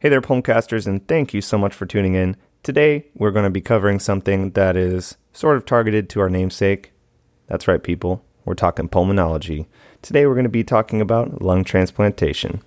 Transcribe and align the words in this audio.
Hey 0.00 0.10
there, 0.10 0.20
Pulmcasters, 0.20 0.86
and 0.86 1.04
thank 1.08 1.34
you 1.34 1.40
so 1.40 1.58
much 1.58 1.74
for 1.74 1.84
tuning 1.84 2.14
in. 2.14 2.36
Today, 2.62 3.06
we're 3.16 3.32
going 3.32 3.46
to 3.46 3.50
be 3.50 3.60
covering 3.60 3.98
something 3.98 4.52
that 4.52 4.76
is 4.76 5.16
sort 5.32 5.56
of 5.56 5.66
targeted 5.66 6.08
to 6.10 6.20
our 6.20 6.30
namesake. 6.30 6.92
That's 7.48 7.66
right, 7.66 7.82
people. 7.82 8.24
We're 8.44 8.54
talking 8.54 8.88
pulmonology. 8.88 9.66
Today, 10.00 10.24
we're 10.24 10.34
going 10.34 10.44
to 10.44 10.50
be 10.50 10.62
talking 10.62 11.00
about 11.00 11.42
lung 11.42 11.64
transplantation. 11.64 12.62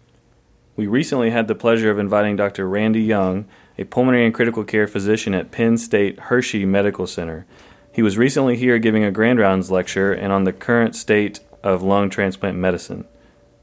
We 0.75 0.87
recently 0.87 1.29
had 1.29 1.47
the 1.47 1.55
pleasure 1.55 1.89
of 1.89 1.99
inviting 1.99 2.35
Dr. 2.35 2.67
Randy 2.67 3.01
Young, 3.01 3.45
a 3.77 3.85
pulmonary 3.85 4.25
and 4.25 4.33
critical 4.33 4.65
care 4.65 4.85
physician 4.85 5.33
at 5.33 5.51
Penn 5.51 5.77
State 5.77 6.19
Hershey 6.19 6.65
Medical 6.65 7.07
Center. 7.07 7.45
He 7.93 8.01
was 8.01 8.17
recently 8.17 8.57
here 8.57 8.77
giving 8.77 9.05
a 9.05 9.11
grand 9.11 9.39
rounds 9.39 9.71
lecture 9.71 10.11
and 10.11 10.33
on 10.33 10.43
the 10.43 10.51
current 10.51 10.97
state 10.97 11.39
of 11.63 11.81
lung 11.81 12.09
transplant 12.09 12.57
medicine. 12.57 13.05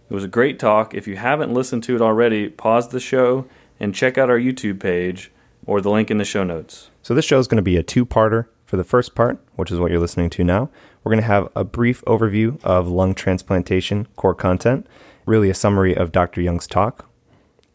It 0.08 0.14
was 0.14 0.24
a 0.24 0.28
great 0.28 0.58
talk. 0.58 0.94
If 0.94 1.06
you 1.06 1.16
haven't 1.16 1.52
listened 1.52 1.82
to 1.84 1.94
it 1.94 2.00
already, 2.00 2.48
pause 2.48 2.88
the 2.88 2.98
show 2.98 3.46
and 3.80 3.94
check 3.94 4.18
out 4.18 4.30
our 4.30 4.38
YouTube 4.38 4.80
page 4.80 5.30
or 5.66 5.80
the 5.80 5.90
link 5.90 6.10
in 6.10 6.18
the 6.18 6.24
show 6.24 6.44
notes. 6.44 6.90
So, 7.02 7.14
this 7.14 7.24
show 7.24 7.38
is 7.38 7.46
going 7.46 7.56
to 7.56 7.62
be 7.62 7.76
a 7.76 7.82
two 7.82 8.04
parter. 8.06 8.46
For 8.64 8.76
the 8.76 8.84
first 8.84 9.14
part, 9.14 9.38
which 9.56 9.70
is 9.70 9.78
what 9.78 9.90
you're 9.90 9.98
listening 9.98 10.28
to 10.28 10.44
now, 10.44 10.68
we're 11.02 11.10
going 11.10 11.22
to 11.22 11.26
have 11.26 11.48
a 11.56 11.64
brief 11.64 12.04
overview 12.04 12.62
of 12.62 12.86
lung 12.86 13.14
transplantation 13.14 14.06
core 14.16 14.34
content, 14.34 14.86
really 15.24 15.48
a 15.48 15.54
summary 15.54 15.96
of 15.96 16.12
Dr. 16.12 16.42
Young's 16.42 16.66
talk. 16.66 17.08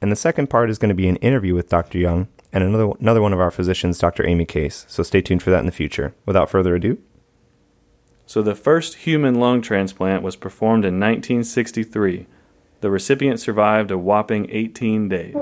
And 0.01 0.11
the 0.11 0.15
second 0.15 0.51
part 0.51 0.69
is 0.69 0.77
going 0.77 0.89
to 0.89 0.95
be 0.95 1.07
an 1.07 1.15
interview 1.15 1.55
with 1.55 1.67
Dr. 1.67 1.97
Young 1.97 2.27
and 2.51 2.63
another, 2.63 2.91
another 2.99 3.23
one 3.23 3.33
of 3.33 3.39
our 3.39 3.49
physicians, 3.49 3.97
Dr. 3.97 4.23
Amy 4.27 4.45
Case. 4.45 4.85
So, 4.87 5.01
stay 5.01 5.19
tuned 5.21 5.41
for 5.41 5.49
that 5.49 5.61
in 5.61 5.65
the 5.65 5.71
future. 5.71 6.13
Without 6.27 6.47
further 6.47 6.75
ado, 6.75 6.99
So, 8.27 8.43
the 8.43 8.53
first 8.53 8.97
human 8.97 9.39
lung 9.39 9.63
transplant 9.63 10.21
was 10.21 10.35
performed 10.35 10.85
in 10.85 10.99
1963. 10.99 12.27
The 12.81 12.91
recipient 12.91 13.39
survived 13.39 13.89
a 13.89 13.97
whopping 13.97 14.47
18 14.51 15.09
days. 15.09 15.33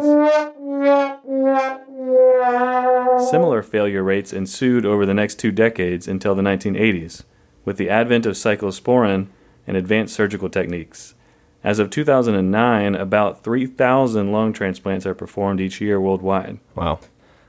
Similar 3.32 3.64
failure 3.64 4.04
rates 4.04 4.34
ensued 4.34 4.86
over 4.86 5.06
the 5.06 5.14
next 5.14 5.36
two 5.40 5.52
decades 5.52 6.08
until 6.08 6.36
the 6.36 6.42
1980s, 6.42 7.24
with 7.64 7.78
the 7.78 7.90
advent 7.90 8.26
of 8.26 8.34
cyclosporin 8.34 9.28
and 9.66 9.78
advanced 9.78 10.14
surgical 10.14 10.50
techniques. 10.50 11.16
As 11.64 11.80
of 11.80 11.90
2009, 11.90 12.96
about 12.96 13.44
3,000 13.44 14.32
lung 14.32 14.52
transplants 14.52 15.06
are 15.06 15.14
performed 15.14 15.62
each 15.62 15.80
year 15.80 16.02
worldwide. 16.02 16.60
Wow. 16.76 17.00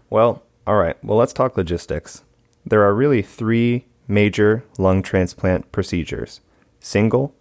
Well, 0.09 0.45
all 0.67 0.77
right. 0.77 1.03
Well, 1.03 1.19
let's 1.19 1.33
talk 1.33 1.57
logistics. 1.57 2.23
There 2.65 2.83
are 2.83 2.95
really 2.95 3.23
three 3.23 3.87
major 4.07 4.65
lung 4.79 5.03
transplant 5.03 5.73
procedures 5.73 6.41
single, 6.79 7.35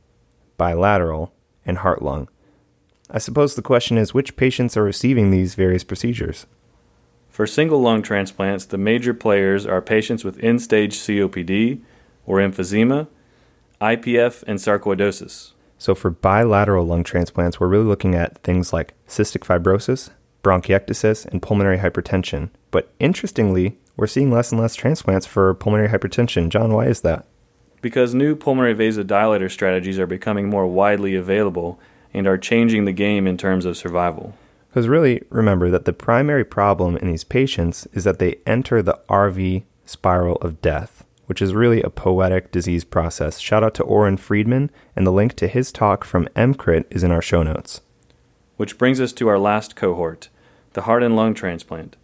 bilateral, 0.58 1.34
and 1.66 1.80
heart 1.80 2.02
lung. 2.02 2.28
I 3.10 3.18
suppose 3.18 3.56
the 3.56 3.62
question 3.62 3.98
is 3.98 4.14
which 4.14 4.36
patients 4.36 4.78
are 4.78 4.84
receiving 4.84 5.30
these 5.30 5.56
various 5.56 5.84
procedures? 5.84 6.46
For 7.32 7.48
single 7.48 7.82
lung 7.82 8.02
transplants, 8.02 8.66
the 8.66 8.78
major 8.78 9.14
players 9.14 9.66
are 9.66 9.82
patients 9.82 10.26
with 10.26 10.38
end 10.44 10.62
stage 10.62 10.98
COPD 10.98 11.80
or 12.26 12.38
emphysema, 12.40 13.08
IPF, 13.80 14.44
and 14.46 14.60
sarcoidosis. 14.60 15.54
So, 15.78 15.96
for 15.96 16.12
bilateral 16.12 16.86
lung 16.86 17.06
transplants, 17.06 17.60
we're 17.60 17.70
really 17.70 17.86
looking 17.86 18.16
at 18.16 18.38
things 18.44 18.74
like 18.74 18.94
cystic 19.08 19.46
fibrosis, 19.46 20.10
bronchiectasis, 20.44 21.26
and 21.26 21.42
pulmonary 21.42 21.78
hypertension. 21.78 22.50
But 22.70 22.94
interestingly, 23.00 23.80
we're 23.96 24.08
seeing 24.08 24.30
less 24.30 24.52
and 24.52 24.60
less 24.60 24.76
transplants 24.76 25.26
for 25.26 25.54
pulmonary 25.54 25.90
hypertension. 25.90 26.50
John, 26.50 26.74
why 26.74 26.88
is 26.88 27.02
that? 27.02 27.26
Because 27.82 28.14
new 28.14 28.36
pulmonary 28.36 28.76
vasodilator 28.76 29.50
strategies 29.50 29.98
are 29.98 30.06
becoming 30.06 30.50
more 30.50 30.68
widely 30.68 31.16
available 31.16 31.80
and 32.14 32.28
are 32.28 32.38
changing 32.38 32.84
the 32.86 32.92
game 32.92 33.26
in 33.26 33.38
terms 33.38 33.66
of 33.66 33.78
survival. 33.78 34.36
Because 34.72 34.88
really, 34.88 35.22
remember 35.30 35.70
that 35.70 35.84
the 35.84 35.92
primary 35.92 36.46
problem 36.46 36.96
in 36.96 37.10
these 37.10 37.26
patients 37.26 37.90
is 37.92 38.06
that 38.06 38.20
they 38.20 38.40
enter 38.48 38.82
the 38.82 38.98
RV 39.10 39.64
spiral 39.84 40.38
of 40.38 40.62
death, 40.62 41.04
which 41.26 41.42
is 41.42 41.54
really 41.54 41.82
a 41.82 41.90
poetic 41.90 42.54
disease 42.54 42.86
process. 42.86 43.38
Shout 43.40 43.66
out 43.66 43.74
to 43.74 43.84
Oren 43.84 44.16
Friedman, 44.16 44.72
and 44.96 45.06
the 45.06 45.12
link 45.12 45.34
to 45.36 45.50
his 45.50 45.74
talk 45.74 46.06
from 46.06 46.30
EMCrit 46.38 46.86
is 46.90 47.04
in 47.04 47.12
our 47.12 47.22
show 47.22 47.44
notes. 47.44 47.82
Which 48.56 48.78
brings 48.78 49.02
us 49.02 49.12
to 49.14 49.28
our 49.28 49.38
last 49.38 49.76
cohort, 49.76 50.30
the 50.72 50.84
heart 50.84 51.04
and 51.04 51.18
lung 51.18 51.34
transplant, 51.34 51.98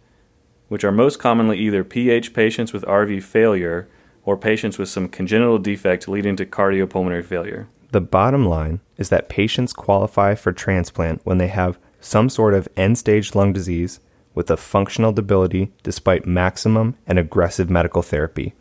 which 0.68 0.84
are 0.84 0.92
most 0.92 1.18
commonly 1.18 1.58
either 1.58 1.82
PH 1.82 2.34
patients 2.34 2.74
with 2.74 2.84
RV 2.84 3.22
failure 3.22 3.88
or 4.26 4.36
patients 4.36 4.76
with 4.76 4.90
some 4.90 5.08
congenital 5.08 5.56
defect 5.56 6.06
leading 6.06 6.36
to 6.36 6.44
cardiopulmonary 6.44 7.24
failure. 7.24 7.66
The 7.92 8.02
bottom 8.02 8.44
line 8.44 8.80
is 8.98 9.08
that 9.08 9.30
patients 9.30 9.72
qualify 9.72 10.34
for 10.34 10.52
transplant 10.52 11.22
when 11.24 11.38
they 11.38 11.48
have 11.48 11.78
some 12.00 12.28
sort 12.28 12.54
of 12.54 12.68
end 12.76 12.98
stage 12.98 13.34
lung 13.34 13.52
disease 13.52 14.00
with 14.34 14.50
a 14.50 14.56
functional 14.56 15.12
debility 15.12 15.72
despite 15.82 16.26
maximum 16.26 16.96
and 17.06 17.18
aggressive 17.18 17.68
medical 17.68 18.02
therapy. 18.02 18.54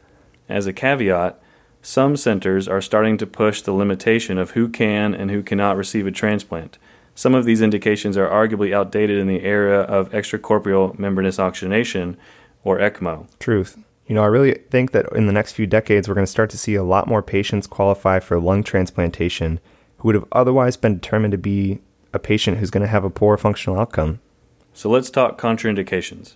As 0.50 0.66
a 0.66 0.74
caveat, 0.74 1.40
some 1.82 2.18
centers 2.18 2.68
are 2.68 2.82
starting 2.82 3.18
to 3.18 3.28
push 3.28 3.62
the 3.62 3.74
limitation 3.74 4.38
of 4.38 4.52
who 4.52 4.68
can 4.68 5.14
and 5.14 5.30
who 5.30 5.44
cannot 5.44 5.78
receive 5.78 6.08
a 6.08 6.12
transplant. 6.12 6.78
Some 7.16 7.34
of 7.34 7.46
these 7.46 7.62
indications 7.62 8.18
are 8.18 8.28
arguably 8.28 8.74
outdated 8.74 9.18
in 9.18 9.28
the 9.28 9.44
era 9.44 9.80
of 9.80 10.12
extracorporeal 10.12 10.98
membranous 11.00 11.40
oxygenation, 11.40 12.18
or 12.64 12.80
ECMO. 12.80 13.28
Truth. 13.40 13.78
You 14.08 14.16
know, 14.16 14.24
I 14.24 14.28
really 14.28 14.54
think 14.70 14.92
that 14.92 15.06
in 15.14 15.26
the 15.26 15.34
next 15.34 15.54
few 15.54 15.66
decades, 15.66 16.08
we're 16.08 16.16
going 16.16 16.26
to 16.26 16.32
start 16.32 16.50
to 16.52 16.58
see 16.58 16.76
a 16.76 16.84
lot 16.84 17.08
more 17.08 17.22
patients 17.22 17.66
qualify 17.66 18.20
for 18.20 18.40
lung 18.40 18.64
transplantation 18.64 19.60
who 19.98 20.08
would 20.08 20.16
have 20.16 20.28
otherwise 20.32 20.78
been 20.78 20.96
determined 20.96 21.32
to 21.32 21.38
be 21.38 21.80
a 22.14 22.20
patient 22.20 22.58
who's 22.58 22.72
going 22.72 22.82
to 22.82 22.88
have 22.88 23.04
a 23.04 23.10
poor 23.10 23.38
functional 23.38 23.80
outcome. 23.80 24.20
So 24.74 24.90
let's 24.90 25.10
talk 25.10 25.40
contraindications. 25.40 26.36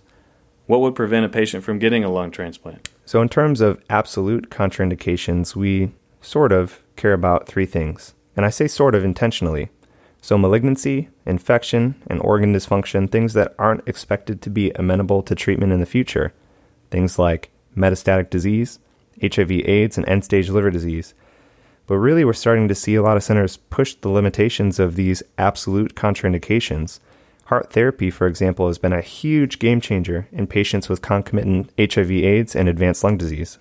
What 0.66 0.80
would 0.80 0.94
prevent 0.94 1.26
a 1.26 1.28
patient 1.28 1.64
from 1.64 1.78
getting 1.78 2.04
a 2.04 2.10
lung 2.10 2.30
transplant? 2.30 2.88
So, 3.04 3.20
in 3.20 3.28
terms 3.28 3.60
of 3.60 3.82
absolute 3.90 4.48
contraindications, 4.48 5.56
we 5.56 5.92
sort 6.20 6.52
of 6.52 6.80
care 6.96 7.12
about 7.12 7.46
three 7.46 7.66
things. 7.66 8.14
And 8.36 8.46
I 8.46 8.50
say 8.50 8.68
sort 8.68 8.94
of 8.94 9.04
intentionally. 9.04 9.70
So, 10.20 10.38
malignancy, 10.38 11.08
infection, 11.26 11.96
and 12.06 12.20
organ 12.20 12.54
dysfunction, 12.54 13.10
things 13.10 13.32
that 13.34 13.54
aren't 13.58 13.86
expected 13.88 14.40
to 14.42 14.50
be 14.50 14.70
amenable 14.76 15.22
to 15.24 15.34
treatment 15.34 15.72
in 15.72 15.80
the 15.80 15.86
future. 15.86 16.32
Things 16.90 17.18
like 17.18 17.50
metastatic 17.76 18.30
disease, 18.30 18.78
HIV 19.20 19.50
AIDS, 19.50 19.98
and 19.98 20.08
end 20.08 20.24
stage 20.24 20.48
liver 20.48 20.70
disease. 20.70 21.14
But 21.86 21.96
really, 21.96 22.24
we're 22.24 22.32
starting 22.32 22.68
to 22.68 22.74
see 22.74 22.94
a 22.94 23.02
lot 23.02 23.16
of 23.16 23.24
centers 23.24 23.56
push 23.56 23.94
the 23.94 24.08
limitations 24.08 24.78
of 24.78 24.94
these 24.94 25.22
absolute 25.36 25.94
contraindications. 25.94 27.00
HAART 27.46 27.70
therapy, 27.70 28.10
for 28.10 28.26
example, 28.26 28.68
has 28.68 28.78
been 28.78 28.92
a 28.92 29.00
huge 29.00 29.58
game 29.58 29.80
changer 29.80 30.28
in 30.32 30.46
patients 30.46 30.88
with 30.88 31.02
concomitant 31.02 31.70
HIV 31.78 32.10
AIDS 32.10 32.54
and 32.54 32.68
advanced 32.68 33.02
lung 33.02 33.16
disease. 33.16 33.58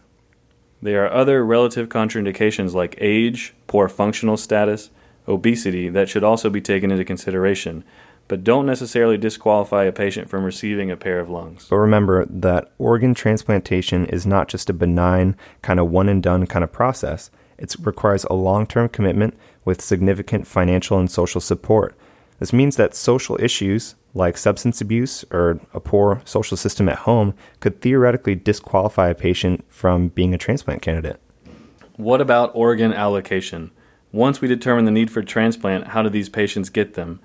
There 0.82 1.06
are 1.06 1.12
other 1.12 1.46
relative 1.46 1.90
contraindications 1.90 2.74
like 2.74 2.96
age, 3.00 3.54
poor 3.68 3.88
functional 3.90 4.38
status, 4.38 4.90
obesity 5.28 5.90
that 5.90 6.10
should 6.10 6.24
also 6.24 6.50
be 6.50 6.62
taken 6.62 6.92
into 6.92 7.06
consideration, 7.06 7.84
but 8.28 8.44
don't 8.44 8.66
necessarily 8.66 9.18
disqualify 9.18 9.84
a 9.84 9.92
patient 9.92 10.30
from 10.30 10.44
receiving 10.44 10.90
a 10.90 10.98
pair 10.98 11.20
of 11.20 11.30
lungs. 11.30 11.68
But 11.70 11.78
remember 11.78 12.26
that 12.26 12.72
organ 12.78 13.14
transplantation 13.14 14.06
is 14.06 14.26
not 14.26 14.48
just 14.48 14.70
a 14.70 14.74
benign, 14.74 15.36
kind 15.62 15.80
of 15.80 15.90
one 15.90 16.10
and 16.10 16.24
done 16.24 16.48
kind 16.48 16.64
of 16.64 16.72
process. 16.72 17.30
It 17.62 17.76
requires 17.80 18.26
a 18.26 18.34
long 18.34 18.66
term 18.66 18.90
commitment 18.90 19.38
with 19.64 19.82
significant 19.82 20.48
financial 20.48 20.98
and 20.98 21.10
social 21.10 21.40
support. 21.40 21.96
This 22.40 22.52
means 22.52 22.76
that 22.76 22.96
social 22.96 23.38
issues 23.40 23.94
like 24.16 24.36
substance 24.36 24.82
abuse 24.82 25.24
or 25.32 25.62
a 25.74 25.80
poor 25.80 26.22
social 26.26 26.58
system 26.58 26.90
at 26.90 27.00
home 27.00 27.36
could 27.60 27.80
theoretically 27.80 28.34
disqualify 28.34 29.10
a 29.10 29.16
patient 29.16 29.64
from 29.70 30.08
being 30.08 30.34
a 30.34 30.40
transplant 30.40 30.82
candidate. 30.82 31.20
What 31.98 32.20
about 32.20 32.52
organ 32.56 32.94
allocation? 32.94 33.70
Once 34.12 34.42
we 34.42 34.48
determine 34.48 34.86
the 34.86 34.92
need 34.92 35.12
for 35.12 35.22
transplant, 35.22 35.90
how 35.90 36.02
do 36.02 36.10
these 36.10 36.30
patients 36.30 36.70
get 36.70 36.96
them? 36.96 37.20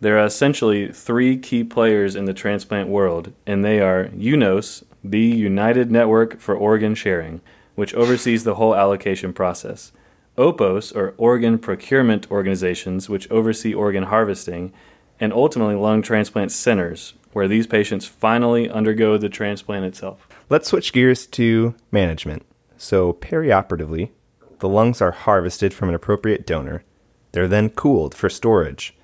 There 0.00 0.18
are 0.18 0.26
essentially 0.26 0.92
three 0.92 1.38
key 1.38 1.64
players 1.64 2.14
in 2.14 2.26
the 2.26 2.34
transplant 2.34 2.88
world, 2.90 3.32
and 3.46 3.64
they 3.64 3.80
are 3.80 4.08
UNOS, 4.08 4.84
the 5.02 5.18
United 5.18 5.90
Network 5.90 6.38
for 6.38 6.54
Organ 6.54 6.94
Sharing, 6.94 7.40
which 7.78 7.94
oversees 7.94 8.42
the 8.42 8.56
whole 8.56 8.74
allocation 8.74 9.32
process. 9.32 9.92
OPOS, 10.36 10.90
or 10.96 11.14
Organ 11.16 11.60
Procurement 11.60 12.28
Organizations, 12.28 13.08
which 13.08 13.30
oversee 13.30 13.72
organ 13.72 14.02
harvesting, 14.02 14.72
and 15.20 15.32
ultimately 15.32 15.76
lung 15.76 16.02
transplant 16.02 16.50
centers, 16.50 17.14
where 17.32 17.46
these 17.46 17.68
patients 17.68 18.04
finally 18.04 18.68
undergo 18.68 19.16
the 19.16 19.28
transplant 19.28 19.84
itself. 19.84 20.26
Let's 20.50 20.66
switch 20.66 20.92
gears 20.92 21.24
to 21.28 21.76
management. 21.92 22.44
So, 22.76 23.12
perioperatively, 23.12 24.10
the 24.58 24.68
lungs 24.68 25.00
are 25.00 25.12
harvested 25.12 25.72
from 25.72 25.88
an 25.88 25.94
appropriate 25.94 26.44
donor. 26.44 26.82
They're 27.30 27.46
then 27.46 27.70
cooled 27.70 28.12
for 28.12 28.28
storage. 28.28 28.96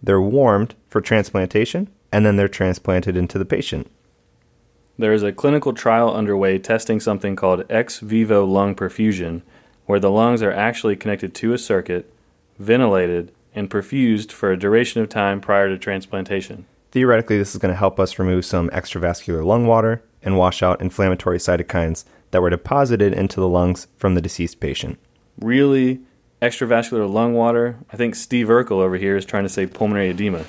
They're 0.00 0.20
warmed 0.20 0.76
for 0.86 1.00
transplantation, 1.00 1.88
and 2.12 2.24
then 2.24 2.36
they're 2.36 2.46
transplanted 2.46 3.16
into 3.16 3.40
the 3.40 3.44
patient. 3.44 3.90
There 4.98 5.12
is 5.12 5.22
a 5.22 5.32
clinical 5.32 5.72
trial 5.72 6.14
underway 6.14 6.58
testing 6.58 7.00
something 7.00 7.36
called 7.36 7.64
ex 7.70 8.00
vivo 8.00 8.44
lung 8.44 8.74
perfusion, 8.74 9.42
where 9.86 10.00
the 10.00 10.10
lungs 10.10 10.42
are 10.42 10.52
actually 10.52 10.96
connected 10.96 11.34
to 11.34 11.52
a 11.52 11.58
circuit, 11.58 12.12
ventilated, 12.58 13.32
and 13.54 13.70
perfused 13.70 14.32
for 14.32 14.52
a 14.52 14.58
duration 14.58 15.00
of 15.00 15.08
time 15.08 15.40
prior 15.40 15.68
to 15.68 15.78
transplantation. 15.78 16.66
Theoretically, 16.92 17.38
this 17.38 17.54
is 17.54 17.60
going 17.60 17.72
to 17.72 17.78
help 17.78 18.00
us 18.00 18.18
remove 18.18 18.44
some 18.44 18.68
extravascular 18.70 19.44
lung 19.44 19.66
water 19.66 20.02
and 20.22 20.36
wash 20.36 20.62
out 20.62 20.80
inflammatory 20.80 21.38
cytokines 21.38 22.04
that 22.30 22.42
were 22.42 22.50
deposited 22.50 23.12
into 23.12 23.40
the 23.40 23.48
lungs 23.48 23.86
from 23.96 24.14
the 24.14 24.20
deceased 24.20 24.60
patient. 24.60 24.98
Really 25.38 26.00
extravascular 26.42 27.10
lung 27.10 27.34
water? 27.34 27.78
I 27.92 27.96
think 27.96 28.14
Steve 28.14 28.48
Urkel 28.48 28.72
over 28.72 28.96
here 28.96 29.16
is 29.16 29.24
trying 29.24 29.44
to 29.44 29.48
say 29.48 29.66
pulmonary 29.66 30.10
edema. 30.10 30.44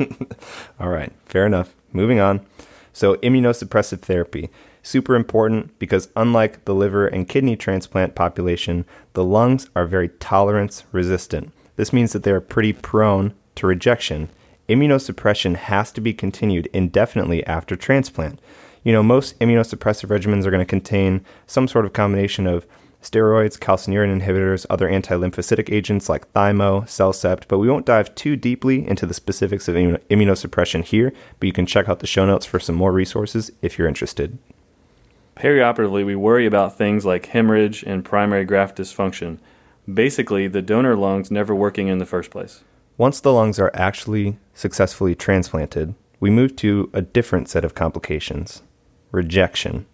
All 0.80 0.88
right, 0.88 1.12
fair 1.26 1.46
enough. 1.46 1.74
Moving 1.92 2.20
on. 2.20 2.44
So, 2.92 3.16
immunosuppressive 3.16 4.00
therapy. 4.00 4.50
Super 4.82 5.14
important 5.14 5.78
because, 5.78 6.08
unlike 6.16 6.64
the 6.64 6.74
liver 6.74 7.06
and 7.06 7.28
kidney 7.28 7.56
transplant 7.56 8.14
population, 8.14 8.84
the 9.14 9.24
lungs 9.24 9.68
are 9.74 9.86
very 9.86 10.08
tolerance 10.08 10.84
resistant. 10.92 11.52
This 11.76 11.92
means 11.92 12.12
that 12.12 12.22
they 12.22 12.32
are 12.32 12.40
pretty 12.40 12.72
prone 12.72 13.32
to 13.54 13.66
rejection. 13.66 14.28
Immunosuppression 14.68 15.56
has 15.56 15.92
to 15.92 16.00
be 16.00 16.12
continued 16.12 16.68
indefinitely 16.72 17.46
after 17.46 17.76
transplant. 17.76 18.40
You 18.84 18.92
know, 18.92 19.02
most 19.02 19.38
immunosuppressive 19.38 20.08
regimens 20.08 20.44
are 20.44 20.50
going 20.50 20.60
to 20.60 20.66
contain 20.66 21.24
some 21.46 21.68
sort 21.68 21.84
of 21.84 21.92
combination 21.92 22.46
of 22.46 22.66
steroids, 23.02 23.58
calcineurin 23.58 24.20
inhibitors, 24.20 24.64
other 24.70 24.88
anti 24.88 25.14
lymphocytic 25.14 25.72
agents 25.72 26.08
like 26.08 26.32
Thymo, 26.32 26.84
Cellcept, 26.84 27.44
but 27.48 27.58
we 27.58 27.68
won't 27.68 27.86
dive 27.86 28.14
too 28.14 28.36
deeply 28.36 28.86
into 28.86 29.04
the 29.04 29.14
specifics 29.14 29.68
of 29.68 29.74
immunosuppression 29.74 30.84
here, 30.84 31.12
but 31.38 31.46
you 31.46 31.52
can 31.52 31.66
check 31.66 31.88
out 31.88 31.98
the 31.98 32.06
show 32.06 32.24
notes 32.24 32.46
for 32.46 32.60
some 32.60 32.74
more 32.74 32.92
resources 32.92 33.50
if 33.60 33.78
you're 33.78 33.88
interested. 33.88 34.38
Perioperatively, 35.36 36.04
we 36.04 36.14
worry 36.14 36.46
about 36.46 36.78
things 36.78 37.04
like 37.04 37.26
hemorrhage 37.26 37.82
and 37.82 38.04
primary 38.04 38.44
graft 38.44 38.78
dysfunction. 38.78 39.38
Basically, 39.92 40.46
the 40.46 40.62
donor 40.62 40.94
lungs 40.94 41.30
never 41.30 41.54
working 41.54 41.88
in 41.88 41.98
the 41.98 42.06
first 42.06 42.30
place. 42.30 42.62
Once 42.96 43.20
the 43.20 43.32
lungs 43.32 43.58
are 43.58 43.70
actually 43.74 44.38
successfully 44.54 45.14
transplanted, 45.14 45.94
we 46.20 46.30
move 46.30 46.54
to 46.56 46.90
a 46.92 47.02
different 47.02 47.48
set 47.48 47.64
of 47.64 47.74
complications 47.74 48.62
rejection. 49.10 49.86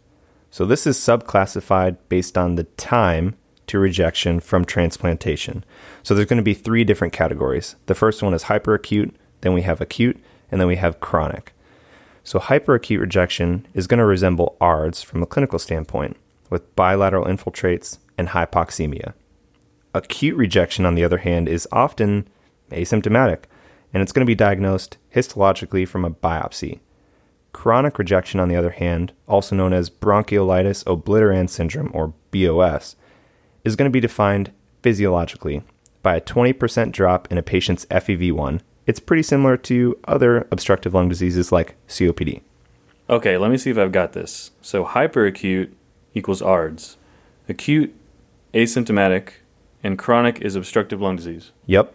So 0.51 0.65
this 0.65 0.87
is 0.87 0.97
subclassified 0.97 1.99
based 2.09 2.39
on 2.39 2.55
the 2.55 2.65
time 2.65 3.37
to 3.67 3.79
rejection 3.79 4.41
from 4.41 4.65
transplantation. 4.65 5.65
So 6.03 6.15
there's 6.15 6.27
going 6.27 6.39
to 6.39 6.43
be 6.43 6.55
three 6.55 6.85
different 6.85 7.13
categories. 7.13 7.77
The 7.87 7.95
first 7.95 8.23
one 8.23 8.35
is 8.35 8.45
hyperacute, 8.45 9.13
then 9.43 9.53
we 9.53 9.63
have 9.63 9.81
acute, 9.81 10.19
and 10.51 10.61
then 10.61 10.69
we 10.69 10.77
have 10.77 11.01
chronic. 11.01 11.53
So 12.25 12.39
hyperacute 12.39 13.01
rejection 13.01 13.67
is 13.75 13.87
going 13.87 13.99
to 13.99 14.05
resemble 14.05 14.57
ARDS 14.61 15.03
from 15.03 15.23
a 15.23 15.27
clinical 15.27 15.59
standpoint, 15.59 16.17
with 16.51 16.75
bilateral 16.77 17.27
infiltrates 17.27 17.99
and 18.17 18.29
hypoxemia. 18.29 19.13
Acute 19.95 20.37
rejection, 20.37 20.85
on 20.87 20.95
the 20.95 21.05
other 21.05 21.19
hand, 21.19 21.49
is 21.49 21.69
often 21.71 22.29
asymptomatic, 22.71 23.45
and 23.93 24.03
it's 24.03 24.13
going 24.13 24.27
to 24.27 24.31
be 24.31 24.35
diagnosed 24.35 24.99
histologically 25.15 25.87
from 25.87 26.05
a 26.05 26.11
biopsy. 26.11 26.81
Chronic 27.53 27.99
rejection, 27.99 28.41
on 28.41 28.49
the 28.49 28.57
other 28.57 28.71
hand, 28.71 29.13
also 29.27 29.57
known 29.57 29.73
as 29.73 29.91
bronchiolitis 29.91 30.85
obliterans 30.85 31.51
syndrome 31.51 31.91
or 31.95 32.13
BOS, 32.31 32.97
is 33.65 33.77
going 33.77 33.89
to 33.89 33.93
be 33.93 34.01
defined 34.01 34.53
physiologically 34.83 35.63
by 36.03 36.17
a 36.17 36.21
20% 36.21 36.93
drop 36.93 37.31
in 37.31 37.39
a 37.39 37.43
patient's 37.43 37.87
FEV1. 37.87 38.61
It's 38.87 39.01
pretty 39.01 39.23
similar 39.23 39.57
to 39.59 39.99
other 40.05 40.47
obstructive 40.51 40.95
lung 40.95 41.09
diseases 41.09 41.53
like 41.53 41.75
COPD. 41.89 42.43
Okay, 43.11 43.37
let 43.37 43.51
me 43.51 43.59
see 43.59 43.71
if 43.71 43.79
I've 43.79 43.93
got 43.93 44.13
this. 44.13 44.51
So 44.63 44.85
hyperacute 44.85 45.73
equals 46.15 46.43
ARDS, 46.43 46.97
acute 47.49 47.95
asymptomatic, 48.55 49.31
and 49.83 49.99
chronic 49.99 50.41
is 50.41 50.55
obstructive 50.55 51.01
lung 51.01 51.17
disease. 51.17 51.53
Yep. 51.67 51.95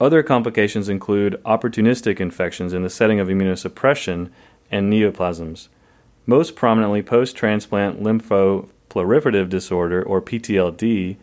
Other 0.00 0.22
complications 0.22 0.88
include 0.88 1.40
opportunistic 1.44 2.20
infections 2.20 2.72
in 2.72 2.82
the 2.82 2.90
setting 2.90 3.18
of 3.18 3.28
immunosuppression 3.28 4.30
and 4.70 4.92
neoplasms. 4.92 5.68
Most 6.26 6.56
prominently, 6.56 7.02
post 7.02 7.36
transplant 7.36 8.02
lymphoproliferative 8.02 9.48
disorder, 9.48 10.02
or 10.02 10.20
PTLD, 10.20 11.16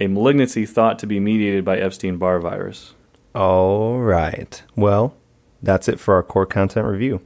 a 0.00 0.06
malignancy 0.06 0.64
thought 0.64 0.98
to 1.00 1.06
be 1.06 1.20
mediated 1.20 1.64
by 1.64 1.78
Epstein 1.78 2.16
Barr 2.16 2.40
virus. 2.40 2.94
All 3.34 4.00
right. 4.00 4.62
Well, 4.76 5.14
that's 5.62 5.88
it 5.88 6.00
for 6.00 6.14
our 6.14 6.22
core 6.22 6.46
content 6.46 6.86
review. 6.86 7.20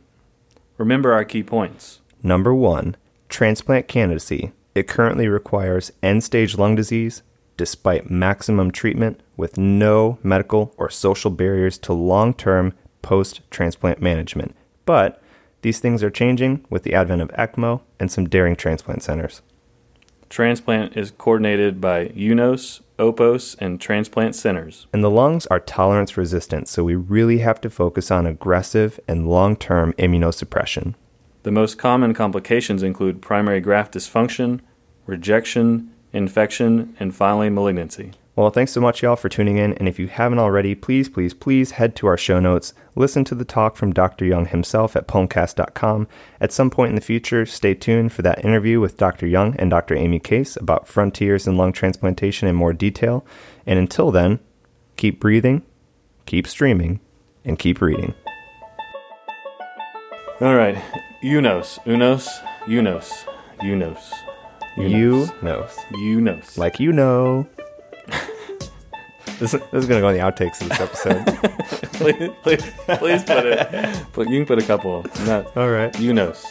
Remember 0.79 1.12
our 1.12 1.25
key 1.25 1.43
points. 1.43 2.00
Number 2.23 2.55
one, 2.55 2.97
transplant 3.29 3.89
candidacy. 3.89 4.53
It 4.75 4.89
currently 4.89 5.29
requires 5.29 5.93
end 6.03 6.25
stage 6.25 6.56
lung 6.56 6.75
disease, 6.75 7.23
despite 7.59 8.11
maximum 8.11 8.71
treatment 8.71 9.21
with 9.37 9.59
no 9.59 10.19
medical 10.23 10.73
or 10.79 10.89
social 10.89 11.31
barriers 11.31 11.77
to 11.77 11.93
long 11.93 12.33
term 12.33 12.73
post 13.03 13.43
transplant 13.51 14.01
management. 14.01 14.57
But 14.87 15.23
these 15.61 15.81
things 15.81 16.03
are 16.03 16.11
changing 16.11 16.65
with 16.71 16.85
the 16.85 16.95
advent 16.95 17.21
of 17.21 17.29
ECMO 17.33 17.83
and 18.01 18.11
some 18.11 18.29
daring 18.29 18.57
transplant 18.57 19.03
centers. 19.03 19.43
Transplant 20.31 20.97
is 20.97 21.11
coordinated 21.11 21.81
by 21.81 22.09
UNOS, 22.09 22.81
OPOS, 22.99 23.57
and 23.61 23.81
transplant 23.81 24.35
centers. 24.35 24.87
And 24.93 25.03
the 25.03 25.11
lungs 25.11 25.47
are 25.47 25.61
tolerance 25.61 26.17
resistant, 26.17 26.69
so 26.69 26.85
we 26.85 26.95
really 26.95 27.39
have 27.39 27.61
to 27.63 27.71
focus 27.71 28.11
on 28.11 28.27
aggressive 28.27 29.01
and 29.09 29.29
long 29.29 29.57
term 29.57 29.95
immunosuppression. 29.95 30.95
The 31.45 31.51
most 31.51 31.79
common 31.79 32.13
complications 32.15 32.83
include 32.83 33.23
primary 33.23 33.61
graft 33.61 33.95
dysfunction, 33.95 34.61
rejection, 35.07 35.91
infection, 36.13 36.97
and 36.99 37.15
finally 37.15 37.51
malignancy. 37.51 38.13
Well, 38.39 38.51
thanks 38.51 38.71
so 38.71 38.81
much, 38.81 39.03
y'all, 39.03 39.17
for 39.17 39.29
tuning 39.29 39.57
in. 39.57 39.73
And 39.75 39.89
if 39.89 39.99
you 39.99 40.07
haven't 40.07 40.39
already, 40.39 40.77
please, 40.77 41.09
please, 41.09 41.35
please 41.35 41.73
head 41.73 41.97
to 41.97 42.07
our 42.07 42.17
show 42.17 42.39
notes. 42.39 42.73
Listen 42.95 43.25
to 43.25 43.35
the 43.35 43.45
talk 43.45 43.77
from 43.77 43.93
Dr. 43.93 44.25
Young 44.25 44.47
himself 44.47 44.95
at 44.95 45.09
pulmcast.com. 45.09 46.07
At 46.41 46.53
some 46.53 46.71
point 46.71 46.91
in 46.91 46.95
the 46.95 47.01
future, 47.01 47.45
stay 47.45 47.75
tuned 47.75 48.13
for 48.13 48.23
that 48.23 48.45
interview 48.45 48.79
with 48.79 48.97
Dr. 48.97 49.27
Young 49.27 49.57
and 49.57 49.71
Dr. 49.71 49.97
Amy 49.97 50.21
Case 50.21 50.55
about 50.55 50.87
frontiers 50.87 51.49
in 51.49 51.57
lung 51.57 51.73
transplantation 51.73 52.47
in 52.47 52.55
more 52.55 52.73
detail. 52.73 53.27
And 53.67 53.77
until 53.77 54.13
then, 54.13 54.39
keep 54.97 55.19
breathing, 55.19 55.63
keep 56.25 56.47
streaming, 56.47 57.01
and 57.45 57.59
keep 57.59 57.81
reading. 57.81 58.15
All 60.41 60.55
right. 60.55 60.77
UNOS, 61.25 61.81
UNOS, 61.85 62.29
UNOS, 62.67 63.27
UNOS. 63.63 64.13
You 64.81 65.31
know. 65.43 65.65
UNOS. 65.93 66.59
Like 66.59 66.79
you 66.81 66.93
know. 66.93 67.49
this, 69.39 69.53
this 69.53 69.55
is 69.55 69.87
going 69.87 69.89
to 69.89 70.01
go 70.01 70.09
in 70.09 70.17
the 70.17 70.23
outtakes 70.23 70.61
of 70.61 70.69
this 70.69 70.81
episode. 70.81 71.25
please, 71.95 72.31
please, 72.43 72.63
please 72.99 73.25
put 73.25 73.47
it. 73.47 74.03
But 74.13 74.29
you 74.29 74.39
can 74.39 74.47
put 74.47 74.59
a 74.59 74.67
couple. 74.67 75.05
Not 75.27 75.57
All 75.57 75.71
right. 75.71 75.93
UNOS. 75.95 76.45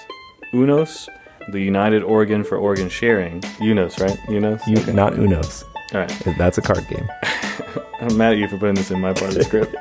UNOS, 0.54 1.08
the 1.52 1.60
United 1.60 2.04
Organ 2.04 2.44
for 2.44 2.58
Organ 2.58 2.90
Sharing. 2.90 3.42
UNOS, 3.60 4.00
right? 4.00 4.18
UNOS? 4.28 4.66
You, 4.68 4.94
Not 4.94 5.14
Unos. 5.14 5.64
All 5.94 6.02
right. 6.02 6.38
That's 6.38 6.58
a 6.58 6.62
card 6.62 6.86
game. 6.90 7.08
I'm 8.02 8.16
mad 8.18 8.34
at 8.34 8.38
you 8.38 8.48
for 8.48 8.58
putting 8.58 8.76
this 8.76 8.92
in 8.92 9.00
my 9.00 9.14
part 9.14 9.32
of 9.32 9.36
the 9.36 9.44
script. 9.44 9.76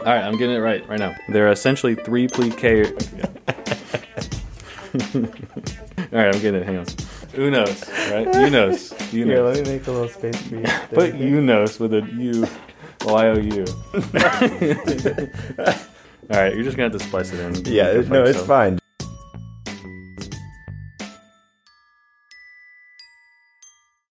All 0.00 0.12
right, 0.12 0.24
I'm 0.24 0.36
getting 0.36 0.56
it 0.56 0.58
right 0.58 0.86
right 0.88 0.98
now. 0.98 1.14
There 1.28 1.46
are 1.48 1.52
essentially 1.52 1.94
three 1.94 2.26
plique. 2.28 2.62
All 6.12 6.20
right, 6.20 6.34
I'm 6.34 6.40
getting 6.40 6.60
it. 6.60 6.66
Hang 6.66 6.78
on. 6.78 6.86
Unos, 7.36 7.88
right? 8.10 8.26
Unos. 8.28 8.92
Unos. 8.92 9.10
Here, 9.10 9.42
let 9.42 9.56
me 9.56 9.62
make 9.72 9.86
a 9.86 9.90
little 9.90 10.08
space 10.08 10.36
for 10.42 10.56
you. 10.56 10.62
Put 10.90 11.14
Unos 11.14 11.80
with 11.80 11.94
a 11.94 12.00
U. 12.00 12.46
Y 13.04 13.26
O 13.28 13.34
U. 13.34 13.64
All 16.30 16.40
right, 16.40 16.54
you're 16.54 16.64
just 16.64 16.76
gonna 16.76 16.88
have 16.90 16.98
to 16.98 17.04
splice 17.04 17.32
it 17.32 17.40
in. 17.40 17.54
Yeah, 17.66 18.00
no, 18.08 18.24
it's 18.24 18.40
fine. 18.40 18.78